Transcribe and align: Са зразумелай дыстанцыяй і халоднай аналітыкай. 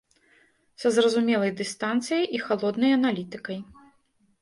Са 0.83 0.91
зразумелай 0.95 1.53
дыстанцыяй 1.61 2.25
і 2.39 2.43
халоднай 2.47 2.91
аналітыкай. 2.99 3.65